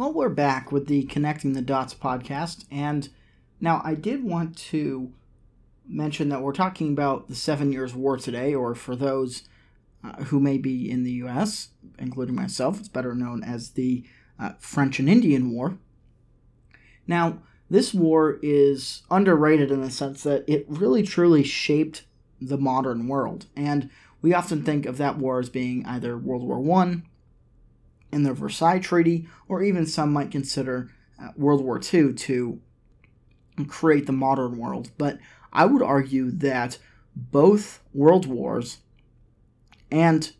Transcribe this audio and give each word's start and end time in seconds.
Well, 0.00 0.14
we're 0.14 0.30
back 0.30 0.72
with 0.72 0.86
the 0.86 1.02
Connecting 1.02 1.52
the 1.52 1.60
Dots 1.60 1.92
podcast, 1.92 2.64
and 2.70 3.10
now 3.60 3.82
I 3.84 3.94
did 3.94 4.24
want 4.24 4.56
to 4.70 5.12
mention 5.86 6.30
that 6.30 6.40
we're 6.40 6.54
talking 6.54 6.92
about 6.92 7.28
the 7.28 7.34
Seven 7.34 7.70
Years' 7.70 7.94
War 7.94 8.16
today, 8.16 8.54
or 8.54 8.74
for 8.74 8.96
those 8.96 9.42
uh, 10.02 10.24
who 10.24 10.40
may 10.40 10.56
be 10.56 10.90
in 10.90 11.02
the 11.04 11.12
U.S., 11.24 11.68
including 11.98 12.34
myself, 12.34 12.78
it's 12.78 12.88
better 12.88 13.14
known 13.14 13.44
as 13.44 13.72
the 13.72 14.02
uh, 14.38 14.52
French 14.58 15.00
and 15.00 15.06
Indian 15.06 15.50
War. 15.50 15.76
Now, 17.06 17.42
this 17.68 17.92
war 17.92 18.38
is 18.42 19.02
underrated 19.10 19.70
in 19.70 19.82
the 19.82 19.90
sense 19.90 20.22
that 20.22 20.48
it 20.48 20.64
really 20.66 21.02
truly 21.02 21.44
shaped 21.44 22.04
the 22.40 22.56
modern 22.56 23.06
world, 23.06 23.48
and 23.54 23.90
we 24.22 24.32
often 24.32 24.64
think 24.64 24.86
of 24.86 24.96
that 24.96 25.18
war 25.18 25.40
as 25.40 25.50
being 25.50 25.84
either 25.84 26.16
World 26.16 26.42
War 26.42 26.58
One 26.58 27.02
in 28.12 28.22
the 28.22 28.32
Versailles 28.32 28.78
Treaty, 28.78 29.28
or 29.48 29.62
even 29.62 29.86
some 29.86 30.12
might 30.12 30.30
consider 30.30 30.90
uh, 31.20 31.28
World 31.36 31.62
War 31.64 31.80
II 31.80 32.14
to 32.14 32.60
create 33.68 34.06
the 34.06 34.12
modern 34.12 34.58
world. 34.58 34.90
But 34.98 35.18
I 35.52 35.66
would 35.66 35.82
argue 35.82 36.30
that 36.30 36.78
both 37.14 37.80
world 37.92 38.26
wars 38.26 38.78
and 39.90 40.32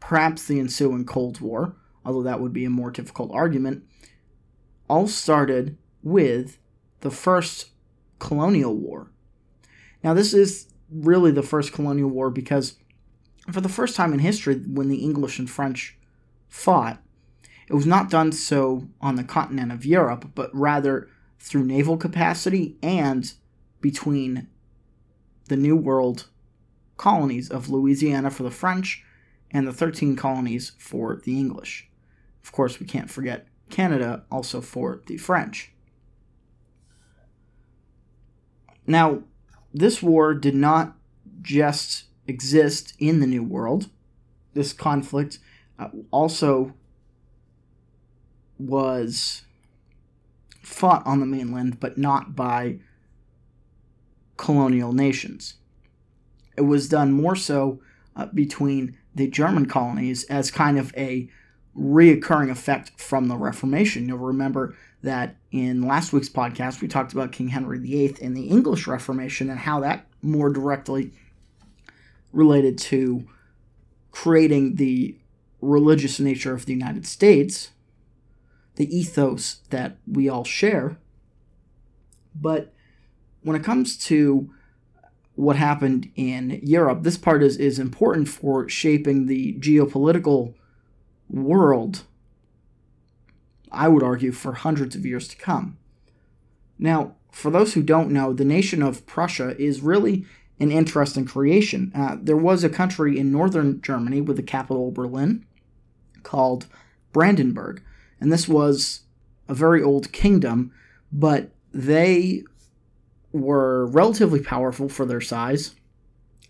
perhaps 0.00 0.46
the 0.46 0.58
ensuing 0.58 1.04
Cold 1.04 1.40
War, 1.40 1.76
although 2.04 2.22
that 2.22 2.40
would 2.40 2.52
be 2.52 2.64
a 2.64 2.70
more 2.70 2.90
difficult 2.90 3.30
argument, 3.32 3.84
all 4.88 5.06
started 5.06 5.76
with 6.02 6.58
the 7.00 7.10
first 7.10 7.70
colonial 8.18 8.74
war. 8.74 9.10
Now, 10.02 10.14
this 10.14 10.34
is 10.34 10.68
really 10.90 11.30
the 11.30 11.42
first 11.42 11.72
colonial 11.72 12.10
war 12.10 12.30
because 12.30 12.76
for 13.50 13.60
the 13.60 13.68
first 13.68 13.96
time 13.96 14.12
in 14.12 14.20
history, 14.20 14.56
when 14.56 14.88
the 14.88 15.04
English 15.04 15.38
and 15.38 15.48
French 15.48 15.96
fought, 16.52 17.02
it 17.66 17.72
was 17.72 17.86
not 17.86 18.10
done 18.10 18.30
so 18.30 18.86
on 19.00 19.16
the 19.16 19.24
continent 19.24 19.72
of 19.72 19.86
Europe, 19.86 20.32
but 20.34 20.54
rather 20.54 21.08
through 21.38 21.64
naval 21.64 21.96
capacity 21.96 22.76
and 22.82 23.32
between 23.80 24.46
the 25.48 25.56
New 25.56 25.74
World 25.74 26.28
colonies 26.98 27.50
of 27.50 27.70
Louisiana 27.70 28.30
for 28.30 28.42
the 28.42 28.50
French 28.50 29.02
and 29.50 29.66
the 29.66 29.72
13 29.72 30.14
colonies 30.14 30.72
for 30.78 31.22
the 31.24 31.38
English. 31.38 31.88
Of 32.44 32.52
course, 32.52 32.78
we 32.78 32.86
can't 32.86 33.10
forget 33.10 33.48
Canada 33.70 34.24
also 34.30 34.60
for 34.60 35.00
the 35.06 35.16
French. 35.16 35.72
Now, 38.86 39.22
this 39.72 40.02
war 40.02 40.34
did 40.34 40.54
not 40.54 40.96
just 41.40 42.04
exist 42.26 42.92
in 42.98 43.20
the 43.20 43.26
New 43.26 43.42
World. 43.42 43.88
This 44.52 44.74
conflict 44.74 45.38
also 46.10 46.74
was 48.58 49.42
fought 50.62 51.04
on 51.06 51.20
the 51.20 51.26
mainland, 51.26 51.80
but 51.80 51.98
not 51.98 52.36
by 52.36 52.78
colonial 54.36 54.92
nations. 54.92 55.54
It 56.56 56.62
was 56.62 56.88
done 56.88 57.12
more 57.12 57.36
so 57.36 57.80
uh, 58.16 58.26
between 58.26 58.98
the 59.14 59.26
German 59.28 59.66
colonies 59.66 60.24
as 60.24 60.50
kind 60.50 60.78
of 60.78 60.94
a 60.96 61.28
reoccurring 61.76 62.50
effect 62.50 62.92
from 63.00 63.28
the 63.28 63.36
Reformation. 63.36 64.08
You'll 64.08 64.18
remember 64.18 64.76
that 65.02 65.36
in 65.50 65.82
last 65.82 66.12
week's 66.12 66.28
podcast, 66.28 66.80
we 66.80 66.88
talked 66.88 67.12
about 67.12 67.32
King 67.32 67.48
Henry 67.48 67.78
VIII 67.78 68.16
and 68.22 68.36
the 68.36 68.48
English 68.48 68.86
Reformation 68.86 69.50
and 69.50 69.58
how 69.58 69.80
that 69.80 70.06
more 70.22 70.50
directly 70.50 71.12
related 72.32 72.78
to 72.78 73.26
creating 74.10 74.76
the 74.76 75.16
religious 75.62 76.20
nature 76.20 76.52
of 76.52 76.66
the 76.66 76.72
United 76.72 77.06
States, 77.06 77.70
the 78.74 78.94
ethos 78.94 79.60
that 79.70 79.96
we 80.06 80.28
all 80.28 80.44
share. 80.44 80.98
But 82.34 82.74
when 83.42 83.56
it 83.56 83.64
comes 83.64 83.96
to 84.06 84.52
what 85.34 85.56
happened 85.56 86.10
in 86.16 86.60
Europe, 86.62 87.02
this 87.02 87.16
part 87.16 87.42
is, 87.42 87.56
is 87.56 87.78
important 87.78 88.28
for 88.28 88.68
shaping 88.68 89.26
the 89.26 89.54
geopolitical 89.54 90.54
world, 91.30 92.02
I 93.70 93.88
would 93.88 94.02
argue, 94.02 94.32
for 94.32 94.52
hundreds 94.52 94.94
of 94.94 95.06
years 95.06 95.28
to 95.28 95.36
come. 95.36 95.78
Now, 96.78 97.14
for 97.30 97.50
those 97.50 97.74
who 97.74 97.82
don't 97.82 98.10
know, 98.10 98.32
the 98.32 98.44
nation 98.44 98.82
of 98.82 99.06
Prussia 99.06 99.56
is 99.58 99.80
really 99.80 100.26
an 100.60 100.70
interesting 100.70 101.24
creation. 101.24 101.90
Uh, 101.94 102.16
there 102.20 102.36
was 102.36 102.62
a 102.62 102.68
country 102.68 103.18
in 103.18 103.32
northern 103.32 103.80
Germany 103.80 104.20
with 104.20 104.36
the 104.36 104.42
capital 104.42 104.90
Berlin 104.90 105.46
called 106.22 106.66
Brandenburg, 107.12 107.82
and 108.20 108.32
this 108.32 108.48
was 108.48 109.02
a 109.48 109.54
very 109.54 109.82
old 109.82 110.12
kingdom, 110.12 110.72
but 111.12 111.50
they 111.72 112.44
were 113.32 113.86
relatively 113.86 114.40
powerful 114.40 114.88
for 114.88 115.04
their 115.04 115.20
size, 115.20 115.74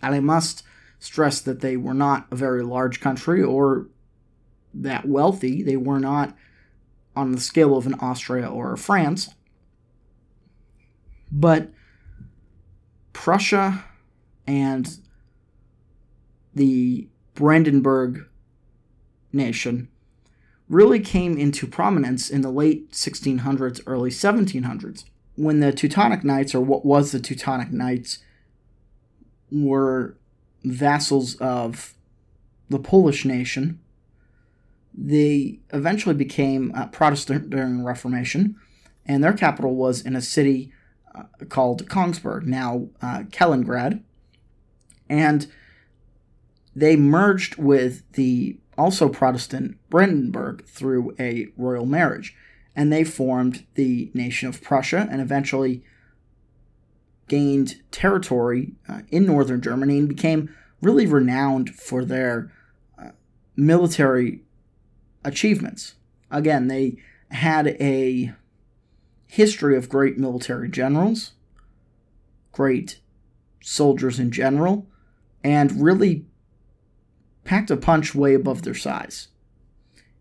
and 0.01 0.15
I 0.15 0.21
must 0.21 0.65
stress 0.99 1.41
that 1.41 1.61
they 1.61 1.77
were 1.77 1.95
not 1.95 2.27
a 2.31 2.37
very 2.37 2.63
large 2.63 3.01
country 3.01 3.43
or 3.43 3.89
that 4.73 5.07
wealthy. 5.07 5.63
They 5.63 5.77
were 5.77 5.99
not 5.99 6.37
on 7.15 7.33
the 7.33 7.41
scale 7.41 7.77
of 7.77 7.87
an 7.87 7.95
Austria 7.95 8.49
or 8.49 8.73
a 8.73 8.79
France. 8.79 9.35
But 11.31 11.71
Prussia 13.13 13.85
and 14.47 14.99
the 16.55 17.09
Brandenburg 17.35 18.27
nation 19.33 19.89
really 20.69 21.01
came 21.01 21.37
into 21.37 21.67
prominence 21.67 22.31
in 22.31 22.41
the 22.41 22.51
late 22.51 22.93
1600s, 22.93 23.81
early 23.87 24.11
1700s, 24.11 25.05
when 25.35 25.61
the 25.61 25.73
Teutonic 25.73 26.25
Knights, 26.25 26.55
or 26.55 26.61
what 26.61 26.85
was 26.85 27.13
the 27.13 27.21
Teutonic 27.21 27.71
Knights, 27.71 28.19
were 29.51 30.17
vassals 30.65 31.35
of 31.37 31.95
the 32.71 32.79
Polish 32.79 33.25
nation. 33.25 33.81
They 34.95 35.61
eventually 35.73 36.15
became 36.15 36.73
uh, 36.75 36.87
Protestant 36.87 37.51
during 37.51 37.79
the 37.79 37.85
Reformation, 37.85 38.57
and 39.05 39.23
their 39.23 39.33
capital 39.33 39.75
was 39.75 40.01
in 40.01 40.17
a 40.17 40.23
city 40.23 40.73
uh, 41.15 41.25
called 41.49 41.87
Königsberg, 41.89 42.45
now 42.45 42.89
uh, 43.03 43.25
Kaliningrad. 43.31 44.03
And 45.09 45.47
they 46.75 46.97
merged 46.97 47.57
with 47.57 48.11
the 48.13 48.59
also 48.83 49.09
Protestant 49.09 49.77
Brandenburg 49.91 50.67
through 50.67 51.15
a 51.17 51.47
royal 51.57 51.87
marriage, 51.87 52.35
and 52.75 52.93
they 52.93 53.05
formed 53.05 53.65
the 53.75 54.11
nation 54.13 54.49
of 54.49 54.61
Prussia 54.61 55.07
and 55.09 55.21
eventually 55.21 55.85
gained 57.29 57.81
territory 57.93 58.73
uh, 58.89 59.03
in 59.09 59.25
northern 59.25 59.61
Germany 59.61 59.99
and 59.99 60.09
became 60.09 60.53
really 60.81 61.07
renowned 61.07 61.71
for 61.71 62.05
their 62.05 62.53
uh, 62.99 63.11
military 63.55 64.43
achievements. 65.25 65.95
Again, 66.29 66.67
they 66.67 66.97
had 67.31 67.69
a 67.81 68.35
history 69.29 69.77
of 69.77 69.89
great 69.89 70.19
military 70.19 70.69
generals, 70.69 71.35
great 72.51 72.99
soldiers 73.63 74.19
in 74.19 74.33
general, 74.33 74.89
and 75.45 75.81
really 75.81 76.27
packed 77.45 77.71
a 77.71 77.77
punch 77.77 78.15
way 78.15 78.35
above 78.35 78.63
their 78.63 78.75
size, 78.75 79.29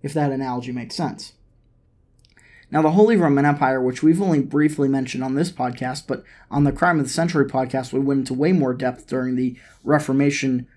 if 0.01 0.13
that 0.13 0.31
analogy 0.31 0.71
makes 0.71 0.95
sense. 0.95 1.33
Now, 2.71 2.81
the 2.81 2.91
Holy 2.91 3.17
Roman 3.17 3.45
Empire, 3.45 3.81
which 3.81 4.01
we've 4.01 4.21
only 4.21 4.39
briefly 4.39 4.87
mentioned 4.87 5.25
on 5.25 5.35
this 5.35 5.51
podcast, 5.51 6.07
but 6.07 6.23
on 6.49 6.63
the 6.63 6.71
Crime 6.71 6.99
of 6.99 7.05
the 7.05 7.11
Century 7.11 7.45
podcast, 7.45 7.91
we 7.91 7.99
went 7.99 8.19
into 8.21 8.33
way 8.33 8.53
more 8.53 8.73
depth 8.73 9.07
during 9.07 9.35
the 9.35 9.57
Reformation 9.83 10.67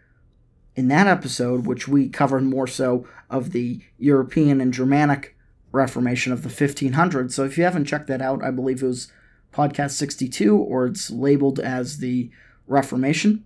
in 0.74 0.88
that 0.88 1.06
episode, 1.06 1.66
which 1.66 1.86
we 1.86 2.08
covered 2.08 2.42
more 2.42 2.66
so 2.66 3.06
of 3.30 3.52
the 3.52 3.80
European 3.96 4.60
and 4.60 4.74
Germanic 4.74 5.36
Reformation 5.70 6.32
of 6.32 6.42
the 6.42 6.48
1500s. 6.48 7.30
So 7.30 7.44
if 7.44 7.56
you 7.56 7.62
haven't 7.62 7.84
checked 7.84 8.08
that 8.08 8.20
out, 8.20 8.42
I 8.42 8.50
believe 8.50 8.82
it 8.82 8.86
was 8.86 9.12
podcast 9.52 9.92
62, 9.92 10.56
or 10.56 10.86
it's 10.86 11.10
labeled 11.10 11.60
as 11.60 11.98
the 11.98 12.28
Reformation. 12.66 13.44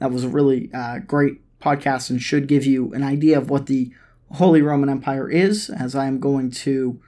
That 0.00 0.10
was 0.10 0.24
a 0.24 0.28
really 0.28 0.68
uh, 0.74 0.98
great 0.98 1.40
podcast 1.64 2.10
and 2.10 2.20
should 2.20 2.46
give 2.46 2.66
you 2.66 2.92
an 2.92 3.02
idea 3.02 3.38
of 3.38 3.48
what 3.48 3.66
the 3.66 3.90
Holy 4.32 4.60
Roman 4.60 4.88
Empire 4.88 5.30
is, 5.30 5.70
as 5.70 5.94
I 5.94 6.06
am 6.06 6.20
going 6.20 6.50
to 6.50 7.00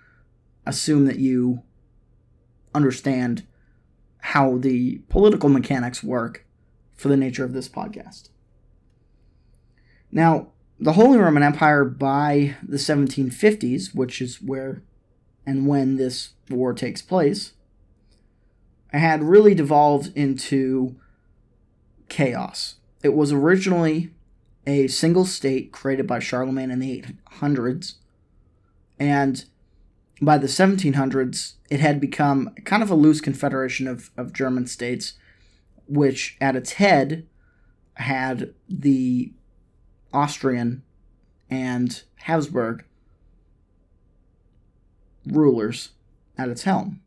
assume 0.65 1.05
that 1.07 1.19
you 1.19 1.63
understand 2.75 3.47
how 4.19 4.57
the 4.57 4.99
political 5.09 5.49
mechanics 5.49 6.03
work 6.03 6.47
for 6.95 7.09
the 7.09 7.17
nature 7.17 7.45
of 7.45 7.53
this 7.53 7.69
podcast. 7.69 8.31
Now, 10.11 10.49
the 10.79 10.95
Holy 10.95 11.19
Roman 11.19 11.43
Empire 11.43 11.85
by 11.85 12.57
the 12.63 12.77
1750s, 12.77 13.95
which 13.95 14.21
is 14.21 14.43
where 14.43 14.83
and 15.47 15.67
when 15.67 15.97
this 15.97 16.31
war 16.51 16.75
takes 16.75 17.01
place, 17.01 17.53
had 18.93 19.23
really 19.23 19.55
devolved 19.55 20.17
into 20.17 20.97
chaos. 22.09 22.77
It 23.03 23.15
was 23.15 23.33
originally 23.33 24.11
a 24.67 24.89
single 24.89 25.25
state 25.25 25.73
created 25.73 26.07
by 26.07 26.19
Charlemagne 26.19 26.71
in 26.71 26.81
the 26.81 27.05
800s, 27.31 27.95
And 28.99 29.45
by 30.21 30.39
the 30.39 30.47
1700s, 30.47 31.55
it 31.71 31.81
had 31.81 32.01
become 32.01 32.51
kind 32.65 32.83
of 32.83 32.91
a 32.91 32.95
loose 32.95 33.21
confederation 33.21 33.87
of, 33.87 34.11
of 34.17 34.33
German 34.33 34.67
states, 34.67 35.15
which 35.87 36.37
at 36.41 36.57
its 36.57 36.73
head 36.73 37.27
had 37.95 38.55
the 38.69 39.33
Austrian 40.13 40.83
and 41.51 42.03
Habsburg 42.17 42.85
rulers 45.27 45.91
at 46.39 46.49
its 46.49 46.63
helm. 46.63 47.01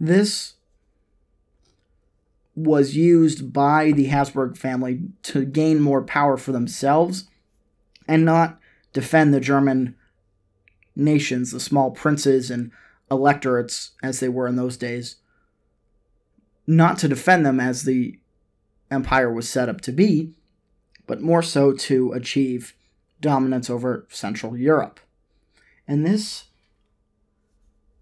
This 0.00 0.54
was 2.54 2.96
used 2.96 3.52
by 3.52 3.92
the 3.92 4.06
Habsburg 4.06 4.56
family 4.56 5.00
to 5.22 5.44
gain 5.44 5.80
more 5.80 6.02
power 6.02 6.36
for 6.36 6.52
themselves 6.52 7.28
and 8.06 8.24
not 8.24 8.58
defend 8.92 9.32
the 9.32 9.40
German 9.40 9.96
nations, 10.94 11.50
the 11.50 11.60
small 11.60 11.90
princes 11.90 12.50
and 12.50 12.70
electorates 13.10 13.92
as 14.02 14.20
they 14.20 14.28
were 14.28 14.46
in 14.46 14.56
those 14.56 14.76
days, 14.76 15.16
not 16.66 16.98
to 16.98 17.08
defend 17.08 17.44
them 17.44 17.58
as 17.58 17.82
the 17.82 18.18
empire 18.90 19.32
was 19.32 19.48
set 19.48 19.68
up 19.68 19.80
to 19.80 19.92
be, 19.92 20.34
but 21.06 21.22
more 21.22 21.42
so 21.42 21.72
to 21.72 22.12
achieve 22.12 22.74
dominance 23.20 23.70
over 23.70 24.06
Central 24.10 24.56
Europe. 24.56 25.00
And 25.88 26.04
this 26.04 26.44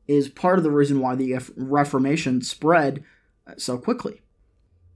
is 0.09 0.29
part 0.29 0.59
of 0.59 0.65
the 0.65 0.71
reason 0.73 0.99
why 1.01 1.15
the 1.15 1.39
Reformation 1.57 2.43
spread 2.43 3.05
so 3.57 3.79
quickly. 3.79 4.23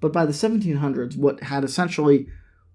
But 0.04 0.12
by 0.12 0.26
the 0.26 0.32
1700s, 0.32 1.16
what 1.16 1.44
had 1.44 1.64
essentially 1.64 2.28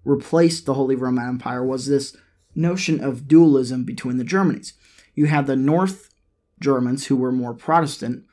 replaced 0.04 0.66
the 0.66 0.74
Holy 0.74 0.96
Roman 0.96 1.28
Empire 1.28 1.64
was 1.64 1.86
this 1.86 2.16
notion 2.56 3.00
of 3.00 3.28
dualism 3.28 3.84
between 3.84 4.16
the 4.16 4.24
Germanies. 4.24 4.72
You 5.14 5.26
had 5.26 5.46
the 5.46 5.54
North 5.54 6.12
Germans, 6.58 7.06
who 7.06 7.14
were 7.14 7.30
more 7.30 7.54
Protestant, 7.54 8.24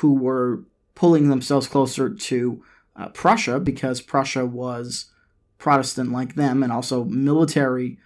who 0.00 0.14
were 0.14 0.64
pulling 0.94 1.28
themselves 1.28 1.66
closer 1.66 2.08
to 2.08 2.64
uh, 2.96 3.10
Prussia 3.10 3.60
because 3.60 4.00
Prussia 4.00 4.46
was 4.46 5.12
Protestant 5.58 6.10
like 6.10 6.34
them, 6.34 6.62
and 6.62 6.72
also 6.72 7.04
military 7.04 7.98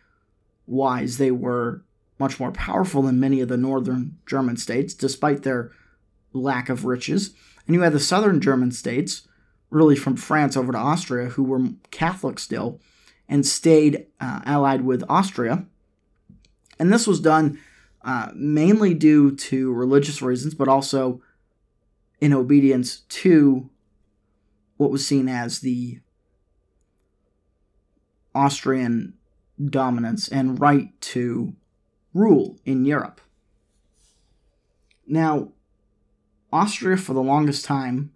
wise, 0.67 1.19
they 1.19 1.31
were 1.31 1.85
much 2.19 2.41
more 2.41 2.50
powerful 2.50 3.03
than 3.03 3.21
many 3.21 3.41
of 3.41 3.49
the 3.49 3.56
northern 3.56 4.19
German 4.26 4.56
states, 4.56 4.94
despite 4.94 5.44
their 5.44 5.71
lack 6.32 6.69
of 6.69 6.85
riches. 6.85 7.35
And 7.69 7.76
you 7.76 7.82
had 7.82 7.93
the 7.93 8.00
southern 8.00 8.41
German 8.41 8.73
states, 8.73 9.28
really 9.70 9.97
from 9.97 10.17
France 10.17 10.56
over 10.56 10.73
to 10.73 10.79
Austria, 10.79 11.31
who 11.31 11.44
were 11.44 11.69
Catholic 11.91 12.38
still 12.38 12.81
and 13.29 13.47
stayed 13.47 14.06
uh, 14.20 14.41
allied 14.44 14.85
with 14.85 15.05
Austria. 15.09 15.67
And 16.79 16.93
this 16.93 17.06
was 17.06 17.20
done 17.20 17.59
uh, 18.03 18.31
mainly 18.35 18.94
due 18.94 19.35
to 19.35 19.73
religious 19.73 20.23
reasons, 20.23 20.55
but 20.55 20.69
also 20.69 21.20
in 22.20 22.32
obedience 22.32 23.00
to 23.09 23.69
what 24.76 24.91
was 24.91 25.06
seen 25.06 25.29
as 25.29 25.61
the 25.61 26.00
Austrian 28.35 29.14
dominance 29.62 30.29
and 30.29 30.61
right 30.61 30.99
to 31.00 31.55
rule 32.14 32.59
in 32.64 32.85
Europe. 32.85 33.21
Now, 35.06 35.49
Austria, 36.53 36.97
for 36.97 37.12
the 37.12 37.23
longest 37.23 37.64
time, 37.64 38.12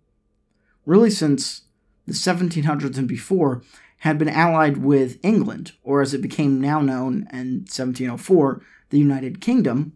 really 0.84 1.10
since 1.10 1.62
the 2.06 2.12
1700s 2.12 2.98
and 2.98 3.08
before, 3.08 3.62
had 3.98 4.18
been 4.18 4.28
allied 4.28 4.78
with 4.78 5.18
England, 5.22 5.72
or 5.84 6.02
as 6.02 6.12
it 6.12 6.20
became 6.20 6.60
now 6.60 6.80
known 6.80 7.28
in 7.32 7.60
1704, 7.68 8.60
the 8.90 8.98
United 8.98 9.40
Kingdom, 9.40 9.92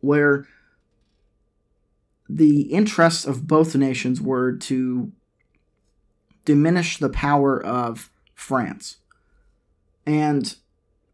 where 0.00 0.46
the 2.28 2.62
interests 2.62 3.26
of 3.26 3.46
both 3.46 3.76
nations 3.76 4.20
were 4.20 4.56
to 4.56 5.12
diminish 6.46 6.96
the 6.96 7.10
power 7.10 7.62
of 7.62 8.10
France. 8.34 8.96
And 10.06 10.56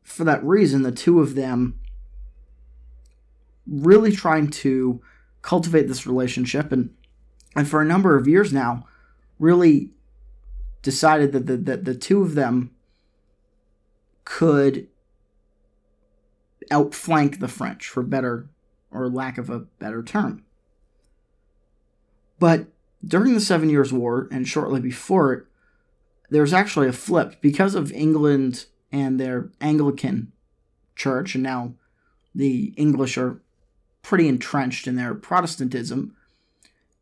for 0.04 0.22
that 0.24 0.44
reason, 0.44 0.82
the 0.82 0.92
two 0.92 1.20
of 1.20 1.34
them 1.34 1.80
really 3.66 4.12
trying 4.12 4.48
to 4.48 5.02
cultivate 5.42 5.88
this 5.88 6.06
relationship 6.06 6.72
and 6.72 6.94
and 7.56 7.68
for 7.68 7.80
a 7.80 7.86
number 7.86 8.16
of 8.16 8.28
years 8.28 8.52
now 8.52 8.86
really 9.38 9.90
decided 10.82 11.32
that 11.32 11.46
the, 11.46 11.56
that 11.56 11.84
the 11.84 11.94
two 11.94 12.22
of 12.22 12.34
them 12.34 12.70
could 14.24 14.88
outflank 16.70 17.40
the 17.40 17.48
French 17.48 17.88
for 17.88 18.02
better 18.02 18.48
or 18.90 19.08
lack 19.08 19.38
of 19.38 19.50
a 19.50 19.60
better 19.60 20.02
term. 20.02 20.44
But 22.38 22.66
during 23.06 23.34
the 23.34 23.40
Seven 23.40 23.70
Years' 23.70 23.92
War 23.92 24.28
and 24.30 24.46
shortly 24.46 24.80
before 24.80 25.32
it, 25.32 25.44
there 26.30 26.42
was 26.42 26.52
actually 26.52 26.88
a 26.88 26.92
flip 26.92 27.40
because 27.40 27.74
of 27.74 27.92
England 27.92 28.66
and 28.92 29.18
their 29.18 29.50
Anglican 29.60 30.32
church, 30.94 31.34
and 31.34 31.42
now 31.42 31.74
the 32.34 32.74
English 32.76 33.16
are 33.16 33.40
pretty 34.02 34.28
entrenched 34.28 34.86
in 34.86 34.96
their 34.96 35.14
Protestantism, 35.14 36.14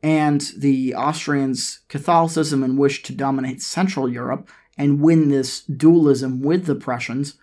and 0.02 0.52
the 0.56 0.94
Austrians' 0.94 1.80
Catholicism 1.88 2.62
and 2.62 2.78
wish 2.78 3.02
to 3.04 3.14
dominate 3.14 3.62
Central 3.62 4.08
Europe 4.08 4.48
and 4.76 5.00
win 5.00 5.28
this 5.28 5.62
dualism 5.62 6.42
with 6.42 6.66
the 6.66 6.74
Prussians 6.74 7.34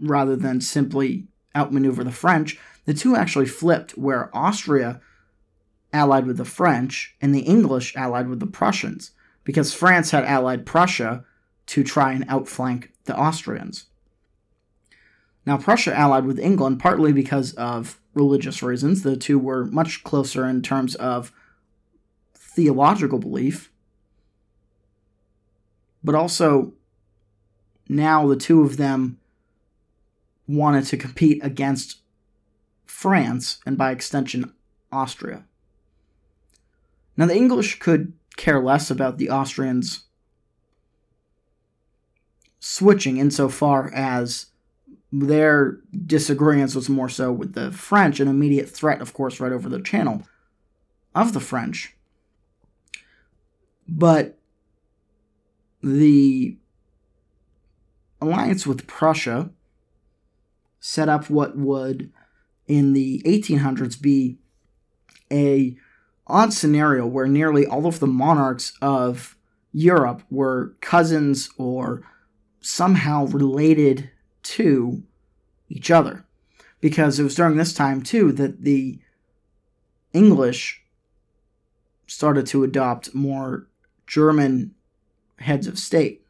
rather 0.00 0.36
than 0.36 0.60
simply 0.60 1.26
outmaneuver 1.54 2.04
the 2.04 2.12
French, 2.12 2.58
the 2.84 2.94
two 2.94 3.16
actually 3.16 3.46
flipped 3.46 3.92
where 3.92 4.34
Austria 4.36 5.00
allied 5.92 6.26
with 6.26 6.36
the 6.36 6.44
French 6.44 7.14
and 7.20 7.34
the 7.34 7.40
English 7.40 7.96
allied 7.96 8.28
with 8.28 8.40
the 8.40 8.46
Prussians 8.46 9.12
because 9.44 9.72
France 9.72 10.10
had 10.10 10.24
allied 10.24 10.66
Prussia 10.66 11.24
to 11.66 11.82
try 11.82 12.12
and 12.12 12.24
outflank 12.28 12.92
the 13.04 13.16
Austrians. 13.16 13.86
Now, 15.46 15.56
Prussia 15.56 15.94
allied 15.94 16.26
with 16.26 16.38
England 16.38 16.80
partly 16.80 17.12
because 17.12 17.54
of 17.54 17.98
religious 18.12 18.62
reasons. 18.62 19.02
The 19.02 19.16
two 19.16 19.38
were 19.38 19.64
much 19.64 20.04
closer 20.04 20.46
in 20.46 20.60
terms 20.60 20.94
of 20.96 21.32
theological 22.58 23.20
belief, 23.20 23.70
but 26.02 26.16
also 26.16 26.72
now 27.88 28.26
the 28.26 28.34
two 28.34 28.62
of 28.62 28.78
them 28.78 29.16
wanted 30.48 30.84
to 30.84 30.96
compete 30.96 31.38
against 31.44 32.00
France 32.84 33.60
and 33.64 33.78
by 33.78 33.92
extension 33.92 34.52
Austria. 34.90 35.44
Now, 37.16 37.26
the 37.26 37.36
English 37.36 37.78
could 37.78 38.12
care 38.36 38.60
less 38.60 38.90
about 38.90 39.18
the 39.18 39.30
Austrians 39.30 40.06
switching 42.58 43.18
insofar 43.18 43.88
as 43.94 44.46
their 45.12 45.78
disagreements 46.06 46.74
was 46.74 46.88
more 46.88 47.08
so 47.08 47.30
with 47.30 47.54
the 47.54 47.70
French, 47.70 48.18
an 48.18 48.26
immediate 48.26 48.68
threat, 48.68 49.00
of 49.00 49.14
course, 49.14 49.38
right 49.38 49.52
over 49.52 49.68
the 49.68 49.80
channel 49.80 50.24
of 51.14 51.34
the 51.34 51.40
French. 51.40 51.94
But 53.88 54.38
the 55.82 56.58
alliance 58.20 58.66
with 58.66 58.86
Prussia 58.86 59.50
set 60.80 61.08
up 61.08 61.30
what 61.30 61.56
would, 61.56 62.12
in 62.66 62.92
the 62.92 63.22
1800s, 63.24 64.00
be 64.00 64.38
a 65.32 65.76
odd 66.26 66.52
scenario 66.52 67.06
where 67.06 67.26
nearly 67.26 67.66
all 67.66 67.86
of 67.86 68.00
the 68.00 68.06
monarchs 68.06 68.72
of 68.82 69.36
Europe 69.72 70.22
were 70.30 70.74
cousins 70.80 71.48
or 71.56 72.02
somehow 72.60 73.26
related 73.26 74.10
to 74.42 75.02
each 75.68 75.90
other. 75.90 76.24
Because 76.80 77.18
it 77.18 77.24
was 77.24 77.34
during 77.34 77.56
this 77.56 77.72
time, 77.72 78.02
too, 78.02 78.30
that 78.32 78.62
the 78.62 78.98
English 80.12 80.82
started 82.06 82.46
to 82.46 82.64
adopt 82.64 83.14
more 83.14 83.67
German 84.08 84.74
heads 85.38 85.66
of 85.66 85.78
state. 85.78 86.24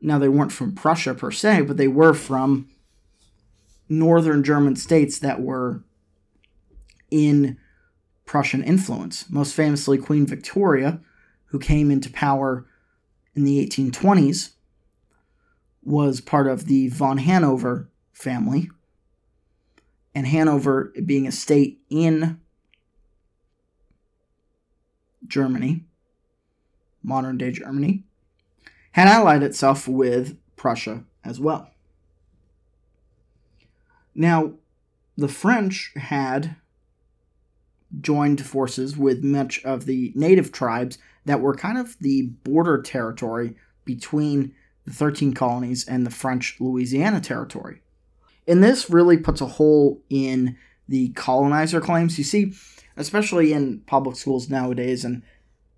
Now, 0.00 0.18
they 0.18 0.28
weren't 0.28 0.52
from 0.52 0.74
Prussia 0.74 1.14
per 1.14 1.30
se, 1.30 1.62
but 1.62 1.76
they 1.76 1.88
were 1.88 2.14
from 2.14 2.70
northern 3.88 4.42
German 4.42 4.76
states 4.76 5.18
that 5.18 5.42
were 5.42 5.82
in 7.10 7.58
Prussian 8.24 8.62
influence. 8.62 9.28
Most 9.28 9.54
famously, 9.54 9.98
Queen 9.98 10.24
Victoria, 10.24 11.00
who 11.46 11.58
came 11.58 11.90
into 11.90 12.08
power 12.10 12.66
in 13.34 13.44
the 13.44 13.66
1820s, 13.66 14.52
was 15.82 16.20
part 16.20 16.46
of 16.46 16.66
the 16.66 16.88
von 16.88 17.18
Hanover 17.18 17.90
family. 18.12 18.70
And 20.14 20.26
Hanover, 20.26 20.94
being 21.04 21.26
a 21.26 21.32
state 21.32 21.80
in 21.90 22.40
Germany, 25.26 25.84
modern 27.02 27.38
day 27.38 27.52
Germany, 27.52 28.04
had 28.92 29.08
allied 29.08 29.42
itself 29.42 29.86
with 29.86 30.36
Prussia 30.56 31.04
as 31.24 31.38
well. 31.38 31.70
Now, 34.14 34.54
the 35.16 35.28
French 35.28 35.92
had 35.96 36.56
joined 38.00 38.44
forces 38.44 38.96
with 38.96 39.24
much 39.24 39.62
of 39.64 39.84
the 39.84 40.12
native 40.14 40.52
tribes 40.52 40.98
that 41.24 41.40
were 41.40 41.54
kind 41.54 41.78
of 41.78 41.98
the 42.00 42.22
border 42.44 42.80
territory 42.80 43.56
between 43.84 44.54
the 44.84 44.92
13 44.92 45.34
colonies 45.34 45.86
and 45.86 46.06
the 46.06 46.10
French 46.10 46.56
Louisiana 46.60 47.20
territory. 47.20 47.82
And 48.46 48.62
this 48.62 48.90
really 48.90 49.16
puts 49.16 49.40
a 49.40 49.46
hole 49.46 50.02
in 50.08 50.56
the 50.88 51.10
colonizer 51.10 51.80
claims. 51.80 52.18
You 52.18 52.24
see, 52.24 52.52
especially 53.00 53.52
in 53.52 53.80
public 53.80 54.16
schools 54.16 54.50
nowadays, 54.50 55.04
and 55.04 55.22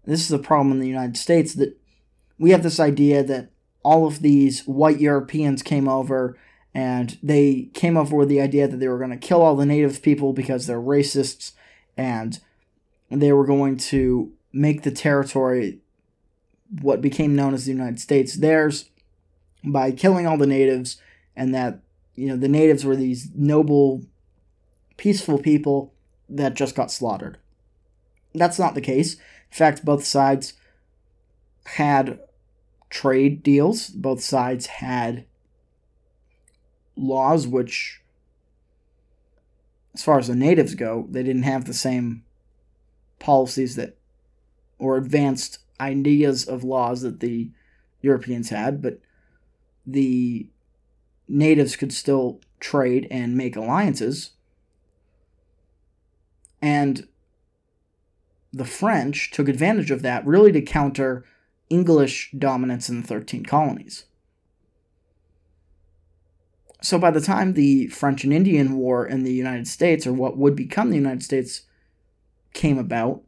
this 0.04 0.24
is 0.24 0.32
a 0.32 0.38
problem 0.38 0.72
in 0.72 0.80
the 0.80 0.88
United 0.88 1.16
States, 1.16 1.54
that 1.54 1.78
we 2.38 2.50
have 2.50 2.62
this 2.62 2.80
idea 2.80 3.22
that 3.22 3.50
all 3.84 4.06
of 4.06 4.20
these 4.20 4.62
white 4.66 5.00
Europeans 5.00 5.62
came 5.62 5.88
over 5.88 6.36
and 6.74 7.18
they 7.22 7.70
came 7.74 7.96
over 7.96 8.16
with 8.16 8.28
the 8.28 8.40
idea 8.40 8.66
that 8.66 8.78
they 8.78 8.88
were 8.88 8.98
going 8.98 9.10
to 9.10 9.16
kill 9.16 9.42
all 9.42 9.56
the 9.56 9.66
native 9.66 10.02
people 10.02 10.32
because 10.32 10.66
they're 10.66 10.80
racists 10.80 11.52
and 11.96 12.40
they 13.10 13.32
were 13.32 13.46
going 13.46 13.76
to 13.76 14.32
make 14.52 14.82
the 14.82 14.90
territory 14.90 15.80
what 16.80 17.02
became 17.02 17.36
known 17.36 17.52
as 17.52 17.64
the 17.64 17.72
United 17.72 18.00
States 18.00 18.36
theirs 18.36 18.88
by 19.64 19.92
killing 19.92 20.26
all 20.26 20.38
the 20.38 20.46
natives 20.46 21.00
and 21.36 21.54
that 21.54 21.80
you 22.14 22.26
know 22.26 22.36
the 22.36 22.48
natives 22.48 22.84
were 22.84 22.96
these 22.96 23.28
noble 23.34 24.02
peaceful 24.96 25.38
people 25.38 25.92
that 26.36 26.54
just 26.54 26.74
got 26.74 26.90
slaughtered. 26.90 27.38
That's 28.34 28.58
not 28.58 28.74
the 28.74 28.80
case. 28.80 29.14
In 29.14 29.56
fact, 29.56 29.84
both 29.84 30.04
sides 30.04 30.54
had 31.64 32.18
trade 32.90 33.42
deals. 33.42 33.88
Both 33.88 34.22
sides 34.22 34.66
had 34.66 35.24
laws 36.96 37.46
which 37.46 38.02
as 39.94 40.02
far 40.02 40.18
as 40.18 40.28
the 40.28 40.34
natives 40.34 40.74
go, 40.74 41.06
they 41.10 41.22
didn't 41.22 41.42
have 41.42 41.64
the 41.64 41.74
same 41.74 42.24
policies 43.18 43.76
that 43.76 43.96
or 44.78 44.96
advanced 44.96 45.58
ideas 45.80 46.44
of 46.48 46.64
laws 46.64 47.02
that 47.02 47.20
the 47.20 47.50
Europeans 48.00 48.48
had, 48.48 48.82
but 48.82 48.98
the 49.86 50.46
natives 51.28 51.76
could 51.76 51.92
still 51.92 52.40
trade 52.58 53.06
and 53.10 53.36
make 53.36 53.54
alliances. 53.54 54.30
And 56.62 57.09
the 58.52 58.64
French 58.64 59.33
took 59.33 59.49
advantage 59.49 59.90
of 59.90 60.02
that 60.02 60.25
really 60.25 60.52
to 60.52 60.62
counter 60.62 61.25
English 61.69 62.31
dominance 62.38 62.88
in 62.88 63.00
the 63.00 63.07
13 63.07 63.45
colonies. 63.45 64.04
So 66.83 66.99
by 66.99 67.11
the 67.11 67.21
time 67.21 67.54
the 67.54 67.87
French 67.88 68.25
and 68.25 68.33
Indian 68.33 68.76
War 68.76 69.07
in 69.07 69.25
the 69.25 69.33
United 69.33 69.69
States, 69.69 70.07
or 70.07 70.12
what 70.12 70.37
would 70.37 70.57
become 70.57 70.90
the 70.90 70.97
United 70.97 71.23
States, 71.23 71.62
came 72.52 72.78
about, 72.78 73.23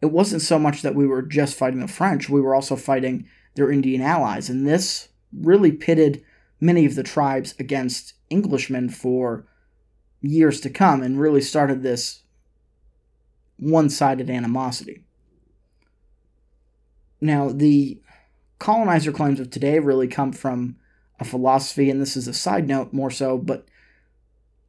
it 0.00 0.06
wasn't 0.06 0.42
so 0.42 0.58
much 0.58 0.82
that 0.82 0.94
we 0.94 1.06
were 1.06 1.22
just 1.22 1.56
fighting 1.56 1.80
the 1.80 1.88
French, 1.88 2.28
we 2.28 2.40
were 2.40 2.54
also 2.54 2.76
fighting 2.76 3.26
their 3.54 3.70
Indian 3.70 4.00
allies. 4.00 4.48
And 4.48 4.66
this 4.66 5.08
really 5.32 5.72
pitted 5.72 6.24
many 6.60 6.86
of 6.86 6.94
the 6.94 7.02
tribes 7.02 7.54
against 7.58 8.14
Englishmen 8.30 8.88
for 8.88 9.46
years 10.22 10.60
to 10.62 10.70
come 10.70 11.02
and 11.02 11.20
really 11.20 11.40
started 11.40 11.82
this 11.82 12.23
one 13.64 13.88
sided 13.90 14.30
animosity. 14.30 15.04
Now, 17.20 17.48
the 17.48 18.00
colonizer 18.58 19.12
claims 19.12 19.40
of 19.40 19.50
today 19.50 19.78
really 19.78 20.08
come 20.08 20.32
from 20.32 20.76
a 21.18 21.24
philosophy, 21.24 21.90
and 21.90 22.00
this 22.00 22.16
is 22.16 22.28
a 22.28 22.34
side 22.34 22.68
note 22.68 22.92
more 22.92 23.10
so, 23.10 23.38
but 23.38 23.66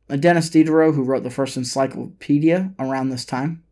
Denis 0.08 0.50
Diderot, 0.50 0.96
who 0.96 1.04
wrote 1.04 1.24
the 1.24 1.30
first 1.30 1.58
encyclopedia 1.58 2.74
around 2.80 3.10
this 3.10 3.25
time, 3.25 3.64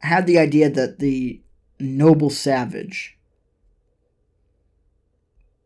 had 0.00 0.26
the 0.26 0.38
idea 0.38 0.70
that 0.70 0.98
the 0.98 1.40
noble 1.78 2.30
savage 2.30 3.18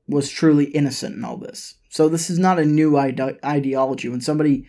was 0.09 0.29
truly 0.29 0.65
innocent 0.67 1.17
in 1.17 1.25
all 1.25 1.37
this. 1.37 1.77
So 1.89 2.09
this 2.09 2.29
is 2.29 2.39
not 2.39 2.59
a 2.59 2.65
new 2.65 2.97
ide- 2.97 3.39
ideology. 3.45 4.09
When 4.09 4.21
somebody 4.21 4.67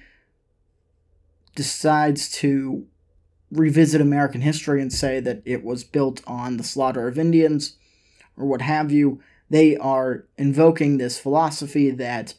decides 1.56 2.30
to 2.32 2.86
revisit 3.52 4.02
American 4.02 4.42
history 4.42 4.82
and 4.82 4.92
say 4.92 5.20
that 5.20 5.42
it 5.46 5.64
was 5.64 5.84
built 5.84 6.22
on 6.26 6.58
the 6.58 6.64
slaughter 6.64 7.08
of 7.08 7.20
Indians 7.20 7.78
or 8.38 8.46
what 8.46 8.62
have 8.62 8.92
you, 8.92 9.22
they 9.50 9.76
are 9.78 10.26
invoking 10.38 10.98
this 10.98 11.20
philosophy 11.20 11.92
that 11.92 12.36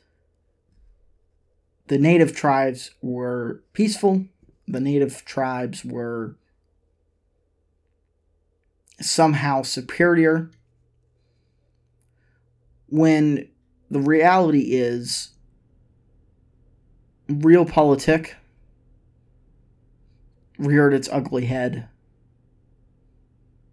the 1.88 1.98
native 1.98 2.34
tribes 2.34 2.92
were 3.02 3.62
peaceful, 3.74 4.24
the 4.66 4.80
native 4.80 5.24
tribes 5.24 5.84
were 5.84 6.36
somehow 9.00 9.62
superior, 9.62 10.50
when 12.88 13.48
the 13.90 14.00
reality 14.00 14.72
is 14.72 15.32
realpolitik 17.28 18.34
reared 20.58 20.94
its 20.94 21.08
ugly 21.10 21.46
head. 21.46 21.88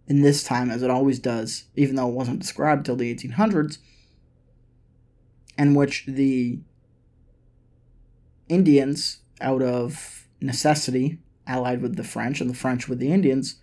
In 0.06 0.22
this 0.22 0.42
time, 0.42 0.70
as 0.70 0.82
it 0.82 0.90
always 0.90 1.18
does, 1.18 1.64
even 1.76 1.94
though 1.94 2.08
it 2.08 2.14
wasn't 2.14 2.40
described 2.40 2.84
till 2.84 2.96
the 2.96 3.14
1800s, 3.14 3.78
in 5.56 5.74
which 5.74 6.04
the 6.06 6.58
Indians, 8.48 9.18
out 9.40 9.62
of 9.62 10.26
necessity, 10.40 11.20
allied 11.46 11.80
with 11.80 11.96
the 11.96 12.04
French, 12.04 12.40
and 12.40 12.50
the 12.50 12.54
French 12.54 12.88
with 12.88 12.98
the 12.98 13.12
Indians, 13.12 13.60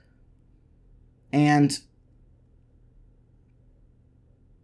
and 1.33 1.79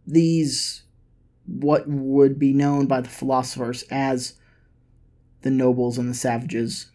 these, 0.06 0.84
what 1.46 1.86
would 1.86 2.38
be 2.38 2.52
known 2.52 2.86
by 2.86 3.00
the 3.00 3.08
philosophers 3.08 3.82
as 3.90 4.34
the 5.42 5.50
nobles 5.50 5.98
and 5.98 6.08
the 6.08 6.14
savages, 6.14 6.86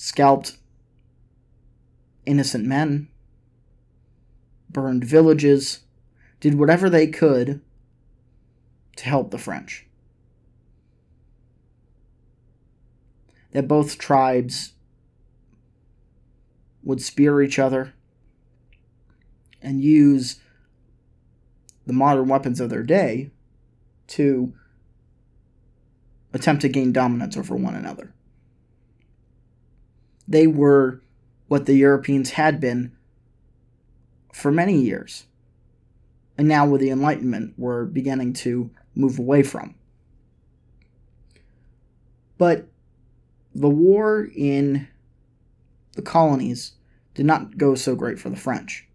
scalped 0.00 0.56
innocent 2.24 2.64
men, 2.64 3.08
burned 4.70 5.02
villages, 5.02 5.80
did 6.38 6.54
whatever 6.54 6.88
they 6.88 7.08
could 7.08 7.60
to 8.94 9.04
help 9.06 9.32
the 9.32 9.38
French. 9.38 9.88
That 13.50 13.66
both 13.66 13.98
tribes 13.98 14.74
would 16.84 17.02
spear 17.02 17.42
each 17.42 17.58
other 17.58 17.92
and 19.60 19.82
use 19.82 20.36
the 21.88 21.92
modern 21.92 22.28
weapons 22.28 22.60
of 22.60 22.70
their 22.70 22.84
day 22.84 23.32
to 24.06 24.52
attempt 26.32 26.62
to 26.62 26.68
gain 26.68 26.92
dominance 26.92 27.36
over 27.36 27.56
one 27.56 27.74
another. 27.74 28.14
They 30.28 30.46
were 30.46 31.00
what 31.48 31.66
the 31.66 31.74
Europeans 31.74 32.30
had 32.30 32.60
been 32.60 32.92
for 34.32 34.52
many 34.52 34.80
years. 34.80 35.24
And 36.36 36.46
now, 36.46 36.66
with 36.66 36.80
the 36.80 36.90
Enlightenment, 36.90 37.54
we're 37.56 37.84
beginning 37.84 38.34
to 38.34 38.70
move 38.94 39.18
away 39.18 39.42
from. 39.42 39.74
But 42.36 42.68
the 43.54 43.68
war 43.68 44.28
in 44.36 44.86
the 45.94 46.02
colonies 46.02 46.74
did 47.14 47.26
not 47.26 47.58
go 47.58 47.74
so 47.74 47.96
great 47.96 48.20
for 48.20 48.30
the 48.30 48.36
French. 48.36 48.86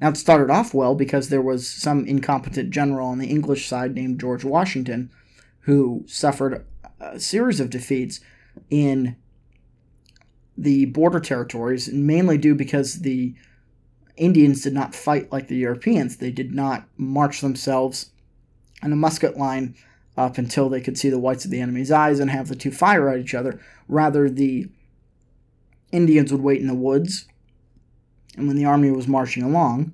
Now, 0.00 0.10
it 0.10 0.16
started 0.16 0.50
off 0.50 0.72
well 0.72 0.94
because 0.94 1.28
there 1.28 1.42
was 1.42 1.68
some 1.68 2.06
incompetent 2.06 2.70
general 2.70 3.08
on 3.08 3.18
the 3.18 3.26
English 3.26 3.66
side 3.66 3.94
named 3.94 4.20
George 4.20 4.44
Washington 4.44 5.10
who 5.60 6.04
suffered 6.06 6.64
a 7.00 7.18
series 7.18 7.58
of 7.58 7.70
defeats 7.70 8.20
in 8.70 9.16
the 10.56 10.86
border 10.86 11.20
territories, 11.20 11.92
mainly 11.92 12.38
due 12.38 12.54
because 12.54 13.00
the 13.00 13.34
Indians 14.16 14.62
did 14.62 14.74
not 14.74 14.94
fight 14.94 15.32
like 15.32 15.48
the 15.48 15.56
Europeans. 15.56 16.16
They 16.16 16.30
did 16.30 16.52
not 16.52 16.86
march 16.96 17.40
themselves 17.40 18.10
in 18.82 18.92
a 18.92 18.96
musket 18.96 19.36
line 19.36 19.74
up 20.16 20.36
until 20.36 20.68
they 20.68 20.80
could 20.80 20.98
see 20.98 21.08
the 21.08 21.18
whites 21.18 21.44
of 21.44 21.50
the 21.50 21.60
enemy's 21.60 21.90
eyes 21.90 22.20
and 22.20 22.30
have 22.30 22.48
the 22.48 22.56
two 22.56 22.70
fire 22.70 23.08
at 23.08 23.18
each 23.18 23.34
other. 23.34 23.60
Rather, 23.88 24.28
the 24.28 24.68
Indians 25.92 26.30
would 26.32 26.42
wait 26.42 26.60
in 26.60 26.66
the 26.66 26.74
woods, 26.74 27.26
and 28.36 28.46
when 28.46 28.56
the 28.56 28.64
army 28.64 28.90
was 28.90 29.08
marching 29.08 29.42
along, 29.42 29.92